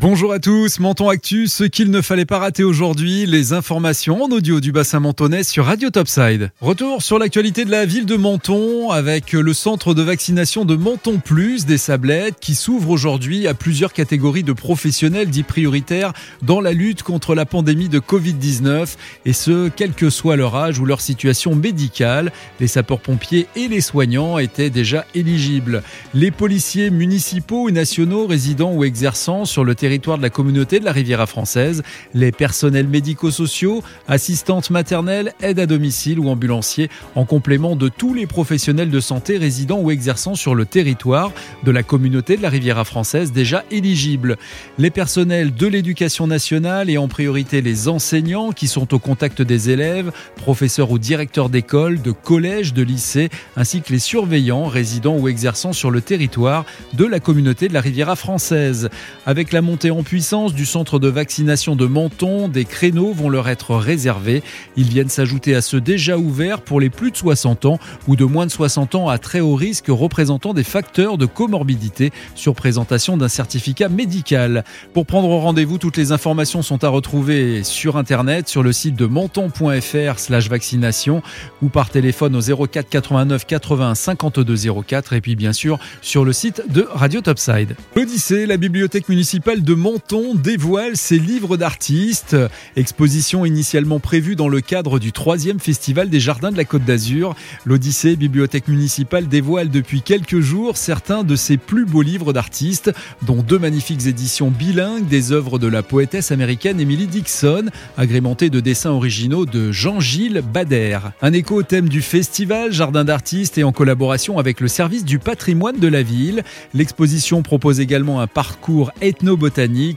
[0.00, 4.30] Bonjour à tous, Menton Actu, ce qu'il ne fallait pas rater aujourd'hui, les informations en
[4.30, 6.52] audio du bassin mentonais sur Radio Topside.
[6.62, 11.18] Retour sur l'actualité de la ville de Menton avec le centre de vaccination de Menton
[11.22, 16.72] Plus des Sablettes qui s'ouvre aujourd'hui à plusieurs catégories de professionnels dits prioritaires dans la
[16.72, 21.02] lutte contre la pandémie de Covid-19 et ce, quel que soit leur âge ou leur
[21.02, 22.32] situation médicale.
[22.58, 25.82] Les sapeurs-pompiers et les soignants étaient déjà éligibles.
[26.14, 30.84] Les policiers municipaux et nationaux résidant ou exerçant sur le territoire de la communauté de
[30.84, 31.82] la Riviera française,
[32.14, 38.26] les personnels médico-sociaux, assistantes maternelles, aides à domicile ou ambulanciers, en complément de tous les
[38.26, 41.32] professionnels de santé résidant ou exerçant sur le territoire
[41.64, 44.36] de la communauté de la Riviera française déjà éligibles.
[44.78, 49.70] Les personnels de l'éducation nationale et en priorité les enseignants qui sont au contact des
[49.70, 55.26] élèves, professeurs ou directeurs d'école, de collèges, de lycées, ainsi que les surveillants résidant ou
[55.26, 56.64] exerçant sur le territoire
[56.94, 58.88] de la communauté de la Riviera française.
[59.26, 63.48] Avec la montée en puissance du centre de vaccination de Menton, des créneaux vont leur
[63.48, 64.42] être réservés.
[64.76, 68.26] Ils viennent s'ajouter à ceux déjà ouverts pour les plus de 60 ans ou de
[68.26, 73.16] moins de 60 ans à très haut risque représentant des facteurs de comorbidité sur présentation
[73.16, 74.64] d'un certificat médical.
[74.92, 79.06] Pour prendre rendez-vous, toutes les informations sont à retrouver sur internet sur le site de
[79.06, 81.22] menton.fr slash vaccination
[81.62, 84.56] ou par téléphone au 04 89 80 52
[84.86, 87.76] 04 et puis bien sûr sur le site de Radio Topside.
[87.94, 92.36] L'Odyssée, la bibliothèque municipale de Menton dévoile ses livres d'artistes.
[92.76, 97.34] Exposition initialement prévue dans le cadre du troisième festival des Jardins de la Côte d'Azur.
[97.64, 103.42] L'Odyssée Bibliothèque municipale dévoile depuis quelques jours certains de ses plus beaux livres d'artistes, dont
[103.42, 108.90] deux magnifiques éditions bilingues des œuvres de la poétesse américaine Emily Dixon, agrémentées de dessins
[108.90, 110.98] originaux de Jean-Gilles Bader.
[111.22, 115.18] Un écho au thème du festival Jardin d'artistes et en collaboration avec le service du
[115.18, 116.42] patrimoine de la ville.
[116.74, 118.92] L'exposition propose également un parcours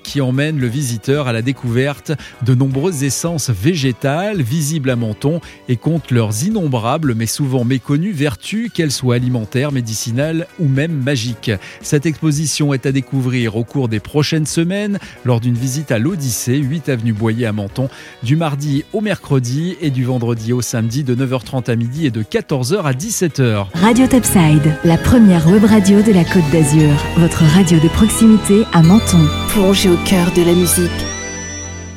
[0.03, 2.11] qui emmène le visiteur à la découverte
[2.45, 8.69] de nombreuses essences végétales visibles à Menton et compte leurs innombrables mais souvent méconnues vertus,
[8.73, 11.51] qu'elles soient alimentaires, médicinales ou même magiques.
[11.81, 16.57] Cette exposition est à découvrir au cours des prochaines semaines lors d'une visite à l'Odyssée,
[16.57, 17.87] 8 avenue Boyer à Menton,
[18.21, 22.21] du mardi au mercredi et du vendredi au samedi de 9h30 à midi et de
[22.21, 23.67] 14h à 17h.
[23.75, 28.81] Radio Topside, la première web radio de la Côte d'Azur, votre radio de proximité à
[28.81, 29.25] Menton.
[29.53, 31.12] Plongez au cœur de la musique